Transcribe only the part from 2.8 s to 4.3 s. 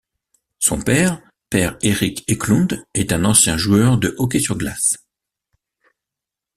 est un ancien joueur de